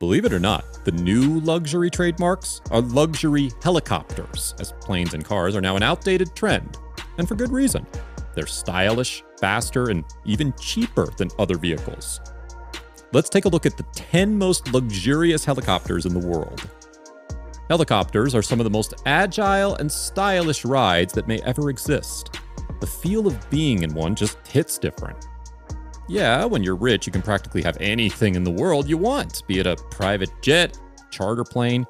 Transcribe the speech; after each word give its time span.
Believe 0.00 0.24
it 0.24 0.32
or 0.32 0.38
not, 0.38 0.84
the 0.84 0.92
new 0.92 1.40
luxury 1.40 1.90
trademarks 1.90 2.60
are 2.70 2.80
luxury 2.80 3.50
helicopters, 3.64 4.54
as 4.60 4.72
planes 4.80 5.12
and 5.12 5.24
cars 5.24 5.56
are 5.56 5.60
now 5.60 5.74
an 5.74 5.82
outdated 5.82 6.36
trend, 6.36 6.78
and 7.18 7.26
for 7.26 7.34
good 7.34 7.50
reason. 7.50 7.84
They're 8.36 8.46
stylish, 8.46 9.24
faster, 9.40 9.90
and 9.90 10.04
even 10.24 10.54
cheaper 10.60 11.06
than 11.16 11.30
other 11.40 11.58
vehicles. 11.58 12.20
Let's 13.12 13.28
take 13.28 13.46
a 13.46 13.48
look 13.48 13.66
at 13.66 13.76
the 13.76 13.82
10 13.92 14.38
most 14.38 14.72
luxurious 14.72 15.44
helicopters 15.44 16.06
in 16.06 16.14
the 16.14 16.24
world. 16.24 16.62
Helicopters 17.68 18.36
are 18.36 18.42
some 18.42 18.60
of 18.60 18.64
the 18.64 18.70
most 18.70 18.94
agile 19.04 19.74
and 19.74 19.90
stylish 19.90 20.64
rides 20.64 21.12
that 21.14 21.26
may 21.26 21.40
ever 21.42 21.70
exist. 21.70 22.38
The 22.78 22.86
feel 22.86 23.26
of 23.26 23.50
being 23.50 23.82
in 23.82 23.92
one 23.94 24.14
just 24.14 24.38
hits 24.46 24.78
different. 24.78 25.26
Yeah, 26.08 26.46
when 26.46 26.62
you're 26.62 26.74
rich, 26.74 27.06
you 27.06 27.12
can 27.12 27.20
practically 27.20 27.60
have 27.62 27.76
anything 27.80 28.34
in 28.34 28.42
the 28.42 28.50
world 28.50 28.88
you 28.88 28.96
want, 28.96 29.46
be 29.46 29.58
it 29.58 29.66
a 29.66 29.76
private 29.90 30.30
jet, 30.40 30.78
charter 31.10 31.44
plane, 31.44 31.86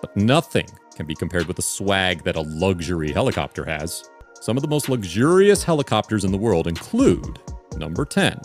but 0.00 0.16
nothing 0.16 0.66
can 0.96 1.06
be 1.06 1.14
compared 1.14 1.46
with 1.46 1.56
the 1.56 1.62
swag 1.62 2.24
that 2.24 2.34
a 2.34 2.40
luxury 2.40 3.12
helicopter 3.12 3.64
has. 3.64 4.10
Some 4.40 4.56
of 4.56 4.62
the 4.62 4.68
most 4.68 4.88
luxurious 4.88 5.62
helicopters 5.62 6.24
in 6.24 6.32
the 6.32 6.38
world 6.38 6.66
include 6.66 7.38
number 7.76 8.04
10, 8.04 8.40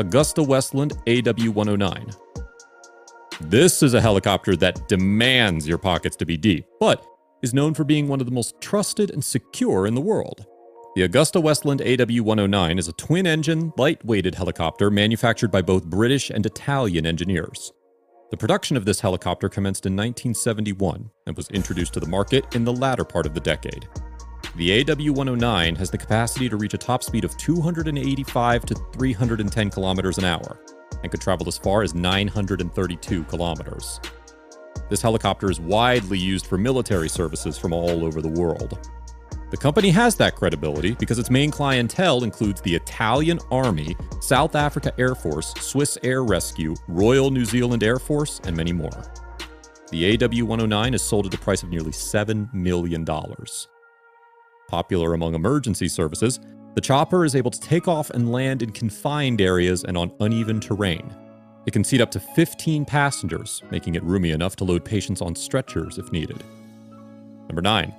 Augusta 0.00 0.42
Westland 0.42 0.94
AW109. 1.06 2.16
This 3.42 3.80
is 3.80 3.94
a 3.94 4.00
helicopter 4.00 4.56
that 4.56 4.88
demands 4.88 5.68
your 5.68 5.78
pockets 5.78 6.16
to 6.16 6.26
be 6.26 6.36
deep, 6.36 6.66
but 6.80 7.06
is 7.42 7.54
known 7.54 7.74
for 7.74 7.84
being 7.84 8.08
one 8.08 8.18
of 8.18 8.26
the 8.26 8.32
most 8.32 8.60
trusted 8.60 9.12
and 9.12 9.24
secure 9.24 9.86
in 9.86 9.94
the 9.94 10.00
world. 10.00 10.46
The 10.94 11.04
Augusta 11.04 11.40
Westland 11.40 11.80
AW109 11.80 12.78
is 12.78 12.86
a 12.86 12.92
twin 12.92 13.26
engine, 13.26 13.72
light-weighted 13.78 14.34
helicopter 14.34 14.90
manufactured 14.90 15.50
by 15.50 15.62
both 15.62 15.86
British 15.86 16.28
and 16.28 16.44
Italian 16.44 17.06
engineers. 17.06 17.72
The 18.30 18.36
production 18.36 18.76
of 18.76 18.84
this 18.84 19.00
helicopter 19.00 19.48
commenced 19.48 19.86
in 19.86 19.94
1971 19.94 21.10
and 21.26 21.34
was 21.34 21.48
introduced 21.48 21.94
to 21.94 22.00
the 22.00 22.06
market 22.06 22.54
in 22.54 22.66
the 22.66 22.74
latter 22.74 23.06
part 23.06 23.24
of 23.24 23.32
the 23.32 23.40
decade. 23.40 23.88
The 24.56 24.84
AW109 24.84 25.78
has 25.78 25.90
the 25.90 25.96
capacity 25.96 26.50
to 26.50 26.58
reach 26.58 26.74
a 26.74 26.78
top 26.78 27.02
speed 27.02 27.24
of 27.24 27.38
285 27.38 28.66
to 28.66 28.74
310 28.92 29.70
kilometers 29.70 30.18
an 30.18 30.26
hour 30.26 30.60
and 31.02 31.10
could 31.10 31.22
travel 31.22 31.48
as 31.48 31.56
far 31.56 31.82
as 31.82 31.94
932 31.94 33.24
kilometers. 33.24 33.98
This 34.90 35.00
helicopter 35.00 35.50
is 35.50 35.58
widely 35.58 36.18
used 36.18 36.46
for 36.46 36.58
military 36.58 37.08
services 37.08 37.56
from 37.56 37.72
all 37.72 38.04
over 38.04 38.20
the 38.20 38.28
world. 38.28 38.90
The 39.52 39.58
company 39.58 39.90
has 39.90 40.16
that 40.16 40.34
credibility 40.34 40.92
because 40.92 41.18
its 41.18 41.28
main 41.28 41.50
clientele 41.50 42.24
includes 42.24 42.62
the 42.62 42.74
Italian 42.74 43.38
Army, 43.50 43.94
South 44.22 44.56
Africa 44.56 44.94
Air 44.96 45.14
Force, 45.14 45.52
Swiss 45.60 45.98
Air 46.02 46.24
Rescue, 46.24 46.74
Royal 46.88 47.30
New 47.30 47.44
Zealand 47.44 47.82
Air 47.82 47.98
Force, 47.98 48.40
and 48.44 48.56
many 48.56 48.72
more. 48.72 49.12
The 49.90 50.14
AW 50.14 50.46
109 50.46 50.94
is 50.94 51.02
sold 51.02 51.26
at 51.26 51.34
a 51.34 51.38
price 51.38 51.62
of 51.62 51.68
nearly 51.68 51.90
$7 51.90 52.50
million. 52.54 53.04
Popular 54.68 55.12
among 55.12 55.34
emergency 55.34 55.86
services, 55.86 56.40
the 56.74 56.80
chopper 56.80 57.26
is 57.26 57.36
able 57.36 57.50
to 57.50 57.60
take 57.60 57.86
off 57.86 58.08
and 58.08 58.32
land 58.32 58.62
in 58.62 58.72
confined 58.72 59.42
areas 59.42 59.84
and 59.84 59.98
on 59.98 60.14
uneven 60.20 60.60
terrain. 60.60 61.14
It 61.66 61.74
can 61.74 61.84
seat 61.84 62.00
up 62.00 62.10
to 62.12 62.20
15 62.20 62.86
passengers, 62.86 63.62
making 63.70 63.96
it 63.96 64.02
roomy 64.02 64.30
enough 64.30 64.56
to 64.56 64.64
load 64.64 64.82
patients 64.82 65.20
on 65.20 65.36
stretchers 65.36 65.98
if 65.98 66.10
needed. 66.10 66.42
Number 67.48 67.60
9. 67.60 67.94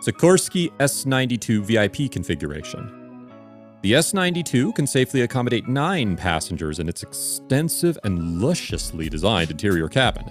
Sikorsky 0.00 0.70
S92 0.78 1.62
VIP 1.62 2.10
configuration. 2.10 3.30
The 3.82 3.92
S92 3.92 4.74
can 4.74 4.86
safely 4.86 5.22
accommodate 5.22 5.66
nine 5.66 6.16
passengers 6.16 6.78
in 6.78 6.88
its 6.88 7.02
extensive 7.02 7.98
and 8.04 8.40
lusciously 8.40 9.08
designed 9.08 9.50
interior 9.50 9.88
cabin. 9.88 10.24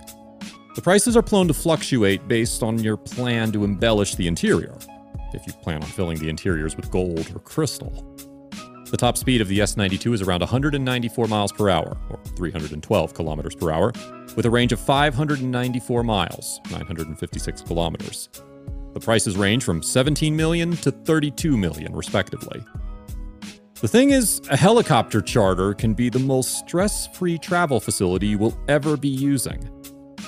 The 0.75 0.81
prices 0.81 1.17
are 1.17 1.21
prone 1.21 1.49
to 1.49 1.53
fluctuate 1.53 2.27
based 2.29 2.63
on 2.63 2.79
your 2.79 2.95
plan 2.95 3.51
to 3.51 3.65
embellish 3.65 4.15
the 4.15 4.27
interior, 4.27 4.77
if 5.33 5.45
you 5.45 5.51
plan 5.53 5.83
on 5.83 5.89
filling 5.89 6.19
the 6.19 6.29
interiors 6.29 6.77
with 6.77 6.89
gold 6.89 7.29
or 7.35 7.39
crystal. 7.39 7.91
The 8.89 8.97
top 8.97 9.17
speed 9.17 9.41
of 9.41 9.49
the 9.49 9.59
S92 9.59 10.13
is 10.13 10.21
around 10.21 10.39
194 10.39 11.27
miles 11.27 11.51
per 11.51 11.69
hour, 11.69 11.97
or 12.09 12.19
312 12.37 13.13
kilometers 13.13 13.55
per 13.55 13.71
hour, 13.71 13.91
with 14.37 14.45
a 14.45 14.49
range 14.49 14.71
of 14.71 14.79
594 14.79 16.03
miles, 16.03 16.61
956 16.71 17.63
kilometers. 17.63 18.29
The 18.97 19.05
prices 19.05 19.37
range 19.37 19.63
from 19.63 19.83
17 19.83 20.35
million 20.35 20.75
to 20.77 20.89
32 20.89 21.55
million, 21.55 21.95
respectively. 21.95 22.65
The 23.79 23.87
thing 23.87 24.09
is, 24.09 24.41
a 24.49 24.57
helicopter 24.57 25.21
charter 25.21 25.75
can 25.75 25.93
be 25.93 26.09
the 26.09 26.17
most 26.17 26.57
stress 26.57 27.05
free 27.15 27.37
travel 27.37 27.79
facility 27.79 28.25
you 28.25 28.39
will 28.39 28.57
ever 28.67 28.97
be 28.97 29.07
using. 29.07 29.69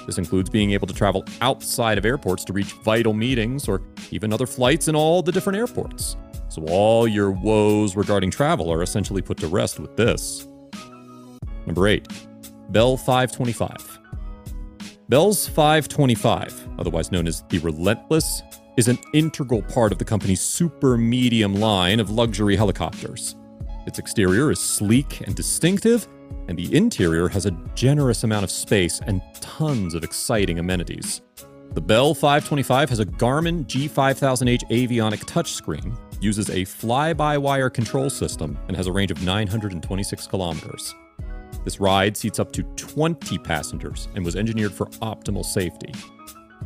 This 0.06 0.20
includes 0.20 0.52
being 0.52 0.70
able 0.70 0.86
to 0.86 0.94
travel 0.94 1.26
outside 1.42 1.98
of 1.98 2.06
airports 2.06 2.46
to 2.46 2.54
reach 2.54 2.74
vital 2.84 3.14
meetings 3.14 3.68
or 3.68 3.82
even 4.12 4.32
other 4.32 4.46
flights 4.46 4.88
in 4.88 4.96
all 4.96 5.24
the 5.24 5.32
different 5.32 5.58
airports. 5.58 6.16
So, 6.50 6.64
all 6.70 7.08
your 7.08 7.32
woes 7.32 7.96
regarding 7.96 8.30
travel 8.30 8.72
are 8.72 8.84
essentially 8.84 9.24
put 9.24 9.38
to 9.38 9.48
rest 9.48 9.80
with 9.80 9.98
this. 9.98 10.48
Number 11.66 11.88
8. 11.88 12.08
Bell 12.70 12.98
525. 12.98 14.00
Bell's 15.10 15.48
525, 15.48 16.70
otherwise 16.78 17.12
known 17.12 17.26
as 17.26 17.44
the 17.50 17.58
Relentless 17.58 18.44
is 18.80 18.88
an 18.88 18.98
integral 19.12 19.62
part 19.62 19.92
of 19.92 19.98
the 19.98 20.06
company's 20.06 20.40
super 20.40 20.98
medium 20.98 21.54
line 21.54 22.00
of 22.00 22.10
luxury 22.10 22.56
helicopters. 22.56 23.36
Its 23.86 24.00
exterior 24.00 24.52
is 24.52 24.60
sleek 24.62 25.20
and 25.28 25.36
distinctive, 25.36 26.08
and 26.48 26.58
the 26.58 26.74
interior 26.74 27.28
has 27.28 27.46
a 27.46 27.52
generous 27.76 28.24
amount 28.24 28.46
of 28.46 28.50
space 28.50 29.02
and 29.06 29.22
tons 29.42 29.94
of 29.94 30.06
exciting 30.06 30.60
amenities. 30.60 31.22
The 31.74 31.82
Bell 31.82 32.14
525 32.14 32.90
has 32.90 33.00
a 33.00 33.06
Garmin 33.06 33.66
G5000H 33.66 34.64
avionic 34.70 35.26
touchscreen, 35.26 36.00
uses 36.22 36.50
a 36.50 36.64
fly-by-wire 36.64 37.70
control 37.70 38.10
system, 38.10 38.58
and 38.70 38.78
has 38.78 38.88
a 38.88 38.94
range 38.94 39.12
of 39.12 39.22
926 39.24 40.26
kilometers. 40.28 40.96
This 41.66 41.82
ride 41.82 42.16
seats 42.16 42.40
up 42.40 42.54
to 42.54 42.64
20 42.64 43.40
passengers 43.40 44.08
and 44.16 44.24
was 44.24 44.38
engineered 44.38 44.72
for 44.72 44.86
optimal 45.02 45.44
safety. 45.44 45.94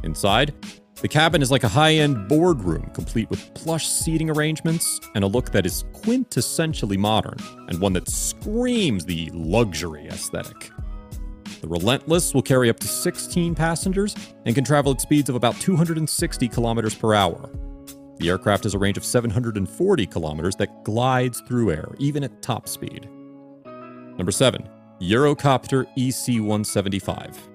Inside, 0.03 0.53
the 1.01 1.07
cabin 1.07 1.41
is 1.41 1.51
like 1.51 1.63
a 1.63 1.67
high 1.67 1.95
end 1.95 2.27
boardroom, 2.27 2.89
complete 2.93 3.29
with 3.29 3.53
plush 3.53 3.87
seating 3.87 4.29
arrangements 4.29 4.99
and 5.15 5.23
a 5.23 5.27
look 5.27 5.51
that 5.51 5.65
is 5.65 5.83
quintessentially 5.93 6.97
modern, 6.97 7.37
and 7.67 7.79
one 7.79 7.93
that 7.93 8.09
screams 8.09 9.05
the 9.05 9.29
luxury 9.33 10.07
aesthetic. 10.07 10.71
The 11.61 11.67
Relentless 11.67 12.33
will 12.33 12.41
carry 12.41 12.69
up 12.69 12.79
to 12.81 12.87
16 12.87 13.55
passengers 13.55 14.15
and 14.45 14.53
can 14.53 14.63
travel 14.63 14.91
at 14.91 15.01
speeds 15.01 15.29
of 15.29 15.35
about 15.35 15.55
260 15.61 16.47
kilometers 16.47 16.95
per 16.95 17.13
hour. 17.13 17.49
The 18.17 18.29
aircraft 18.29 18.63
has 18.63 18.73
a 18.73 18.79
range 18.79 18.97
of 18.97 19.05
740 19.05 20.05
kilometers 20.07 20.55
that 20.57 20.83
glides 20.83 21.41
through 21.47 21.71
air, 21.71 21.95
even 21.99 22.23
at 22.23 22.41
top 22.41 22.67
speed. 22.67 23.09
Number 24.17 24.31
7. 24.31 24.69
Eurocopter 25.01 25.85
EC 25.97 26.39
175. 26.39 27.49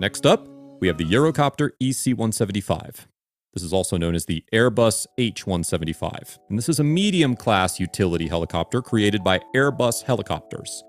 Next 0.00 0.24
up, 0.26 0.48
we 0.82 0.88
have 0.88 0.98
the 0.98 1.04
Eurocopter 1.04 1.70
EC-175. 1.78 3.06
This 3.54 3.62
is 3.62 3.72
also 3.72 3.96
known 3.96 4.16
as 4.16 4.24
the 4.24 4.44
Airbus 4.52 5.06
H-175, 5.16 6.38
and 6.48 6.58
this 6.58 6.68
is 6.68 6.80
a 6.80 6.84
medium-class 6.84 7.78
utility 7.78 8.26
helicopter 8.26 8.82
created 8.82 9.22
by 9.22 9.38
Airbus 9.54 10.02
Helicopters. 10.02 10.82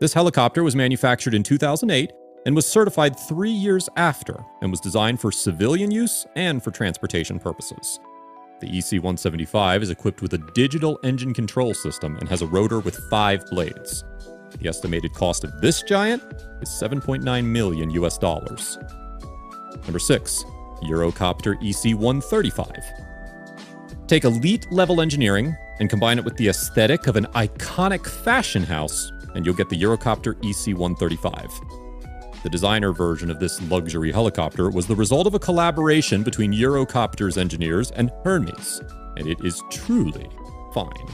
This 0.00 0.12
helicopter 0.12 0.64
was 0.64 0.74
manufactured 0.74 1.34
in 1.34 1.44
2008 1.44 2.10
and 2.46 2.56
was 2.56 2.66
certified 2.66 3.16
three 3.16 3.52
years 3.52 3.88
after 3.96 4.44
and 4.60 4.72
was 4.72 4.80
designed 4.80 5.20
for 5.20 5.30
civilian 5.30 5.92
use 5.92 6.26
and 6.34 6.60
for 6.60 6.72
transportation 6.72 7.38
purposes. 7.38 8.00
The 8.60 8.66
EC-175 8.66 9.82
is 9.82 9.90
equipped 9.90 10.20
with 10.20 10.34
a 10.34 10.50
digital 10.52 10.98
engine 11.04 11.32
control 11.32 11.74
system 11.74 12.16
and 12.16 12.28
has 12.28 12.42
a 12.42 12.46
rotor 12.48 12.80
with 12.80 12.96
five 13.08 13.46
blades. 13.50 14.02
The 14.58 14.68
estimated 14.68 15.14
cost 15.14 15.44
of 15.44 15.60
this 15.60 15.82
giant 15.82 16.24
is 16.60 16.68
7.9 16.70 17.44
million 17.44 17.90
US 17.90 18.18
dollars. 18.18 18.78
Number 19.84 19.98
6. 19.98 20.44
Eurocopter 20.82 21.56
EC-135. 21.62 24.06
Take 24.06 24.24
elite 24.24 24.70
level 24.70 25.00
engineering 25.00 25.56
and 25.80 25.88
combine 25.88 26.18
it 26.18 26.24
with 26.24 26.36
the 26.36 26.48
aesthetic 26.48 27.06
of 27.06 27.16
an 27.16 27.26
iconic 27.34 28.06
fashion 28.06 28.62
house, 28.62 29.10
and 29.34 29.46
you'll 29.46 29.54
get 29.54 29.68
the 29.68 29.80
Eurocopter 29.80 30.36
EC-135. 30.44 32.42
The 32.42 32.50
designer 32.50 32.92
version 32.92 33.30
of 33.30 33.38
this 33.38 33.62
luxury 33.70 34.12
helicopter 34.12 34.70
was 34.70 34.86
the 34.86 34.96
result 34.96 35.26
of 35.26 35.34
a 35.34 35.38
collaboration 35.38 36.22
between 36.22 36.52
Eurocopter's 36.52 37.38
engineers 37.38 37.90
and 37.92 38.10
Hermes, 38.24 38.82
and 39.16 39.28
it 39.28 39.38
is 39.44 39.62
truly 39.70 40.28
fine. 40.74 41.06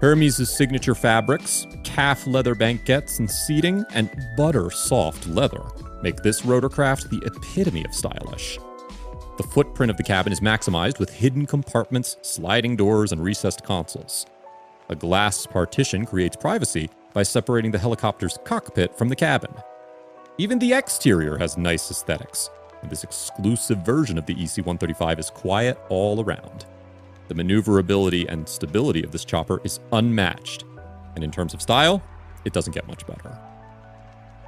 Hermes' 0.00 0.54
signature 0.54 0.94
fabrics, 0.94 1.66
calf 1.84 2.26
leather 2.26 2.54
banquettes 2.54 3.18
and 3.18 3.30
seating, 3.30 3.84
and 3.94 4.10
butter 4.36 4.70
soft 4.70 5.26
leather 5.26 5.62
make 6.04 6.22
this 6.22 6.42
rotorcraft 6.42 7.08
the 7.08 7.26
epitome 7.26 7.84
of 7.84 7.94
stylish. 7.94 8.58
The 9.38 9.42
footprint 9.42 9.90
of 9.90 9.96
the 9.96 10.04
cabin 10.04 10.32
is 10.32 10.40
maximized 10.40 11.00
with 11.00 11.10
hidden 11.10 11.46
compartments, 11.46 12.18
sliding 12.22 12.76
doors, 12.76 13.10
and 13.10 13.24
recessed 13.24 13.64
consoles. 13.64 14.26
A 14.90 14.94
glass 14.94 15.46
partition 15.46 16.06
creates 16.06 16.36
privacy 16.36 16.90
by 17.14 17.24
separating 17.24 17.72
the 17.72 17.78
helicopter's 17.78 18.38
cockpit 18.44 18.96
from 18.96 19.08
the 19.08 19.16
cabin. 19.16 19.52
Even 20.36 20.58
the 20.58 20.74
exterior 20.74 21.38
has 21.38 21.56
nice 21.56 21.90
aesthetics, 21.90 22.50
and 22.82 22.90
this 22.90 23.02
exclusive 23.02 23.78
version 23.78 24.18
of 24.18 24.26
the 24.26 24.34
EC-135 24.34 25.18
is 25.18 25.30
quiet 25.30 25.78
all 25.88 26.22
around. 26.22 26.66
The 27.28 27.34
maneuverability 27.34 28.28
and 28.28 28.46
stability 28.46 29.02
of 29.02 29.10
this 29.10 29.24
chopper 29.24 29.60
is 29.64 29.80
unmatched, 29.92 30.64
and 31.14 31.24
in 31.24 31.30
terms 31.30 31.54
of 31.54 31.62
style, 31.62 32.02
it 32.44 32.52
doesn't 32.52 32.74
get 32.74 32.86
much 32.86 33.06
better. 33.06 33.38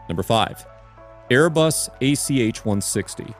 Number 0.09 0.23
5. 0.23 0.67
Airbus 1.31 1.89
ACH-160. 2.01 3.35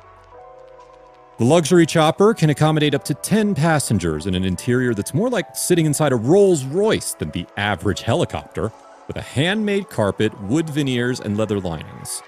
The 1.39 1.45
luxury 1.45 1.85
chopper 1.85 2.33
can 2.33 2.51
accommodate 2.51 2.95
up 2.95 3.05
to 3.05 3.15
10 3.15 3.55
passengers 3.55 4.27
in 4.27 4.35
an 4.35 4.45
interior 4.45 4.95
that's 4.95 5.13
more 5.13 5.29
like 5.29 5.55
sitting 5.55 5.85
inside 5.85 6.13
a 6.13 6.17
Rolls 6.17 6.65
Royce 6.65 7.13
than 7.13 7.31
the 7.31 7.47
average 7.57 8.01
helicopter, 8.01 8.73
with 9.07 9.17
a 9.17 9.23
handmade 9.23 9.89
carpet, 9.91 10.33
wood 10.43 10.69
veneers, 10.71 11.21
and 11.21 11.37
leather 11.37 11.61
linings. 11.61 12.23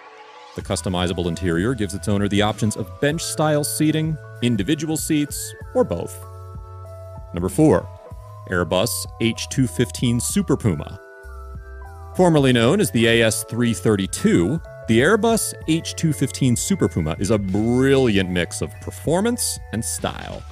The 0.55 0.63
customizable 0.63 1.27
interior 1.27 1.75
gives 1.75 1.95
its 1.95 2.07
owner 2.07 2.29
the 2.29 2.43
options 2.43 2.77
of 2.77 3.01
bench 3.01 3.23
style 3.23 3.65
seating, 3.65 4.17
individual 4.43 4.97
seats, 4.97 5.55
or 5.75 5.85
both. 5.85 6.23
Number 7.33 7.49
4. 7.49 7.89
Airbus 8.51 8.91
H215 9.21 10.21
Super 10.21 10.57
Puma. 10.57 11.01
Formerly 12.15 12.53
known 12.53 12.81
as 12.81 12.91
the 12.91 13.05
AS332, 13.05 14.61
the 14.89 15.01
Airbus 15.01 15.53
H215 15.69 16.57
Super 16.57 16.89
Puma 16.89 17.15
is 17.19 17.31
a 17.31 17.37
brilliant 17.37 18.31
mix 18.31 18.63
of 18.63 18.73
performance 18.81 19.59
and 19.75 19.85
style. 19.85 20.43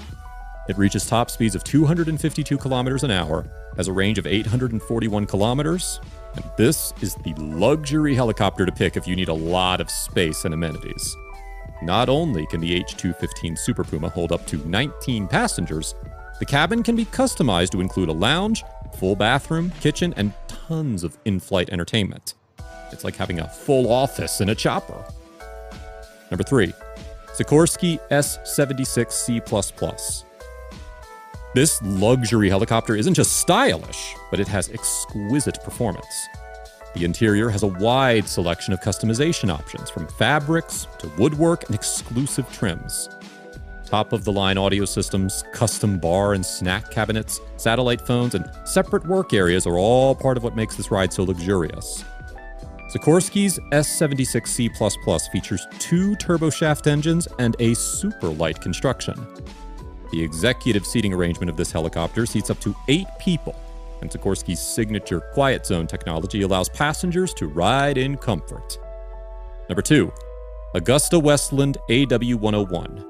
It 0.69 0.77
reaches 0.77 1.07
top 1.07 1.31
speeds 1.31 1.55
of 1.55 1.65
252 1.65 2.59
kilometers 2.59 3.03
an 3.03 3.11
hour, 3.11 3.47
has 3.79 3.89
a 3.89 3.95
range 3.95 4.19
of 4.19 4.27
841 4.27 5.25
kilometers, 5.25 6.03
and 6.35 6.45
this 6.59 6.93
is 7.01 7.15
the 7.15 7.33
luxury 7.39 8.15
helicopter 8.15 8.67
to 8.67 8.73
pick 8.73 8.99
if 8.99 9.09
you 9.09 9.17
need 9.17 9.29
a 9.29 9.35
lot 9.35 9.81
of 9.81 9.91
space 9.91 10.45
and 10.45 10.53
amenities. 10.53 11.17
Not 11.81 12.11
only 12.11 12.47
can 12.49 12.61
the 12.61 12.79
H215 12.83 13.57
Super 13.59 13.85
Puma 13.85 14.11
hold 14.11 14.33
up 14.33 14.47
to 14.49 14.59
19 14.69 15.29
passengers, 15.29 15.95
the 16.41 16.47
cabin 16.47 16.83
can 16.83 16.95
be 16.95 17.07
customized 17.07 17.71
to 17.71 17.81
include 17.81 18.11
a 18.11 18.13
lounge, 18.13 18.65
full 18.99 19.17
bathroom, 19.17 19.73
kitchen, 19.81 20.13
and 20.19 20.35
tons 20.47 21.05
of 21.05 21.17
in 21.25 21.41
flight 21.41 21.71
entertainment. 21.71 22.35
It's 22.93 23.05
like 23.05 23.17
having 23.17 23.41
a 23.41 23.49
full 23.49 23.93
office 23.93 24.41
in 24.41 24.49
a 24.49 24.55
chopper. 24.55 25.05
Number 26.31 26.45
three, 26.45 26.73
Sikorsky 27.37 28.01
S76C. 28.11 30.25
This 31.55 31.81
luxury 31.83 32.49
helicopter 32.49 32.97
isn't 32.97 33.15
just 33.15 33.39
stylish, 33.39 34.15
but 34.31 34.41
it 34.41 34.49
has 34.49 34.71
exquisite 34.71 35.63
performance. 35.63 36.29
The 36.95 37.05
interior 37.05 37.51
has 37.51 37.63
a 37.63 37.67
wide 37.67 38.27
selection 38.27 38.73
of 38.73 38.81
customization 38.81 39.51
options, 39.51 39.91
from 39.91 40.07
fabrics 40.07 40.87
to 40.99 41.11
woodwork 41.19 41.67
and 41.67 41.75
exclusive 41.75 42.51
trims. 42.53 43.11
Top 43.85 44.13
of 44.13 44.25
the 44.25 44.33
line 44.33 44.59
audio 44.59 44.85
systems, 44.85 45.45
custom 45.53 45.99
bar 45.99 46.33
and 46.33 46.45
snack 46.45 46.91
cabinets, 46.91 47.41
satellite 47.57 48.01
phones, 48.01 48.35
and 48.35 48.51
separate 48.65 49.07
work 49.07 49.33
areas 49.33 49.67
are 49.67 49.77
all 49.77 50.15
part 50.15 50.37
of 50.37 50.43
what 50.43 50.57
makes 50.57 50.75
this 50.75 50.91
ride 50.91 51.13
so 51.13 51.23
luxurious. 51.23 52.05
Sikorsky's 52.97 53.59
S76C 53.73 55.31
features 55.31 55.67
two 55.79 56.17
turboshaft 56.17 56.87
engines 56.87 57.29
and 57.39 57.55
a 57.59 57.75
super 57.75 58.29
light 58.29 58.59
construction. 58.63 59.15
The 60.13 60.23
executive 60.23 60.87
seating 60.87 61.13
arrangement 61.13 61.51
of 61.51 61.59
this 61.59 61.71
helicopter 61.71 62.25
seats 62.25 62.49
up 62.49 62.59
to 62.61 62.75
eight 62.89 63.09
people, 63.21 63.55
and 64.01 64.11
Sikorsky's 64.11 64.61
signature 64.61 65.21
Quiet 65.35 65.67
Zone 65.67 65.87
technology 65.87 66.41
allows 66.41 66.71
passengers 66.71 67.35
to 67.35 67.49
ride 67.49 67.99
in 67.99 68.17
comfort. 68.17 68.79
Number 69.69 69.83
2. 69.83 70.11
Augusta 70.75 71.19
Westland 71.19 71.77
AW101. 71.91 73.05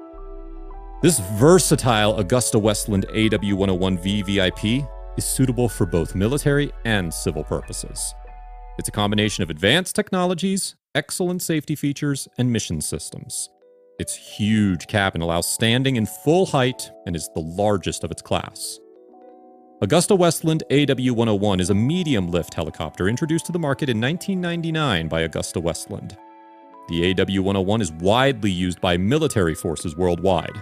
This 1.01 1.21
versatile 1.35 2.17
Augusta 2.17 2.59
Westland 2.59 3.05
AW101V 3.13 4.25
VIP 4.25 4.85
is 5.17 5.23
suitable 5.23 5.69
for 5.69 5.85
both 5.85 6.13
military 6.13 6.73
and 6.83 7.13
civil 7.13 7.45
purposes. 7.45 8.13
It's 8.77 8.89
a 8.89 8.91
combination 8.91 9.41
of 9.41 9.49
advanced 9.49 9.95
technologies, 9.95 10.75
excellent 10.93 11.41
safety 11.41 11.75
features, 11.75 12.27
and 12.37 12.51
mission 12.51 12.79
systems. 12.79 13.49
Its 13.99 14.13
huge 14.13 14.85
cabin 14.85 15.21
allows 15.21 15.49
standing 15.49 15.95
in 15.95 16.05
full 16.05 16.45
height 16.45 16.91
and 17.07 17.15
is 17.15 17.27
the 17.33 17.41
largest 17.41 18.03
of 18.03 18.11
its 18.11 18.21
class. 18.21 18.79
Augusta 19.81 20.15
Westland 20.15 20.63
AW101 20.69 21.59
is 21.59 21.71
a 21.71 21.75
medium 21.75 22.29
lift 22.29 22.53
helicopter 22.53 23.07
introduced 23.07 23.47
to 23.47 23.51
the 23.51 23.59
market 23.59 23.89
in 23.89 23.99
1999 23.99 25.07
by 25.07 25.21
Augusta 25.21 25.59
Westland. 25.59 26.15
The 26.89 27.15
AW101 27.15 27.81
is 27.81 27.91
widely 27.91 28.51
used 28.51 28.79
by 28.79 28.95
military 28.95 29.55
forces 29.55 29.97
worldwide. 29.97 30.55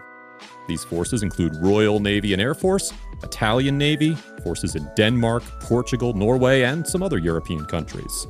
These 0.67 0.83
forces 0.83 1.23
include 1.23 1.55
Royal 1.57 1.99
Navy 1.99 2.33
and 2.33 2.41
Air 2.41 2.53
Force, 2.53 2.91
Italian 3.23 3.77
Navy, 3.77 4.15
forces 4.43 4.75
in 4.75 4.89
Denmark, 4.95 5.43
Portugal, 5.61 6.13
Norway, 6.13 6.63
and 6.63 6.85
some 6.85 7.03
other 7.03 7.17
European 7.17 7.65
countries. 7.65 8.27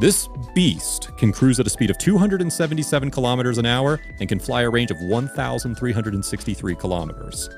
This 0.00 0.28
beast 0.54 1.10
can 1.16 1.32
cruise 1.32 1.60
at 1.60 1.66
a 1.66 1.70
speed 1.70 1.90
of 1.90 1.98
277 1.98 3.10
kilometers 3.10 3.58
an 3.58 3.66
hour 3.66 4.00
and 4.18 4.28
can 4.28 4.40
fly 4.40 4.62
a 4.62 4.70
range 4.70 4.90
of 4.90 4.96
1,363 5.02 6.74
kilometers. 6.74 7.48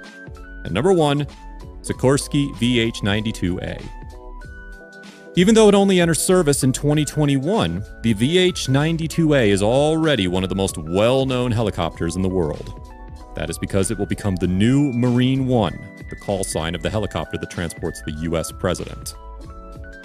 And 0.65 0.73
number 0.73 0.93
one, 0.93 1.27
Sikorsky 1.81 2.51
VH-92A. 2.57 3.83
Even 5.37 5.55
though 5.55 5.69
it 5.69 5.75
only 5.75 6.01
entered 6.01 6.15
service 6.15 6.63
in 6.63 6.73
2021, 6.73 7.83
the 8.03 8.15
VH-92A 8.15 9.49
is 9.49 9.63
already 9.63 10.29
one 10.29 10.43
of 10.43 10.49
the 10.49 10.55
most 10.55 10.79
well-known 10.79 11.51
helicopters 11.51 12.15
in 12.15 12.23
the 12.23 12.29
world. 12.29 12.84
That 13.35 13.51
is 13.51 13.59
because 13.59 13.91
it 13.91 13.99
will 13.99 14.07
become 14.07 14.37
the 14.37 14.47
new 14.47 14.93
Marine 14.93 15.47
One, 15.47 15.79
the 16.09 16.17
call 16.17 16.45
sign 16.45 16.75
of 16.75 16.83
the 16.83 16.91
helicopter 16.91 17.37
that 17.39 17.51
transports 17.51 18.01
the 18.03 18.13
US 18.13 18.53
president. 18.53 19.15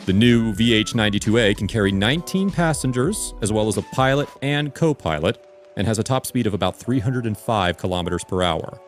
The 0.06 0.14
new 0.14 0.54
VH 0.54 0.96
92A 0.96 1.56
can 1.58 1.68
carry 1.68 1.92
19 1.92 2.50
passengers, 2.50 3.36
as 3.42 3.52
well 3.52 3.68
as 3.68 3.78
a 3.78 3.84
pilot 3.94 4.28
and 4.42 4.74
co 4.74 4.94
pilot, 4.94 5.46
and 5.78 5.86
has 5.86 6.00
a 6.00 6.04
top 6.04 6.26
speed 6.26 6.48
of 6.48 6.54
about 6.54 6.76
305 6.76 7.78
kilometers 7.78 8.24
per 8.24 8.42
hour. 8.42 8.80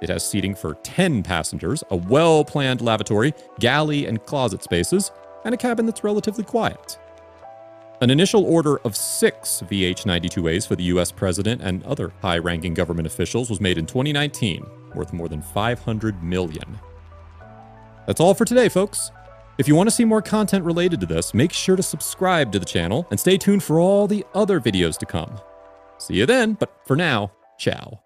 It 0.00 0.08
has 0.08 0.26
seating 0.26 0.54
for 0.54 0.74
10 0.82 1.22
passengers, 1.22 1.84
a 1.90 1.96
well 1.96 2.44
planned 2.44 2.80
lavatory, 2.80 3.34
galley 3.60 4.06
and 4.06 4.24
closet 4.24 4.62
spaces, 4.62 5.10
and 5.44 5.54
a 5.54 5.58
cabin 5.58 5.86
that's 5.86 6.02
relatively 6.04 6.44
quiet. 6.44 6.98
An 8.04 8.10
initial 8.10 8.44
order 8.44 8.80
of 8.80 8.94
six 8.94 9.62
VH 9.64 10.04
92As 10.04 10.68
for 10.68 10.76
the 10.76 10.82
US 10.82 11.10
president 11.10 11.62
and 11.62 11.82
other 11.84 12.12
high 12.20 12.36
ranking 12.36 12.74
government 12.74 13.06
officials 13.06 13.48
was 13.48 13.62
made 13.62 13.78
in 13.78 13.86
2019, 13.86 14.66
worth 14.94 15.14
more 15.14 15.26
than 15.26 15.40
500 15.40 16.22
million. 16.22 16.78
That's 18.06 18.20
all 18.20 18.34
for 18.34 18.44
today, 18.44 18.68
folks. 18.68 19.10
If 19.56 19.66
you 19.66 19.74
want 19.74 19.88
to 19.88 19.90
see 19.90 20.04
more 20.04 20.20
content 20.20 20.66
related 20.66 21.00
to 21.00 21.06
this, 21.06 21.32
make 21.32 21.54
sure 21.54 21.76
to 21.76 21.82
subscribe 21.82 22.52
to 22.52 22.58
the 22.58 22.66
channel 22.66 23.06
and 23.10 23.18
stay 23.18 23.38
tuned 23.38 23.62
for 23.62 23.80
all 23.80 24.06
the 24.06 24.26
other 24.34 24.60
videos 24.60 24.98
to 24.98 25.06
come. 25.06 25.40
See 25.96 26.16
you 26.16 26.26
then, 26.26 26.58
but 26.60 26.76
for 26.84 26.96
now, 26.96 27.32
ciao. 27.58 28.03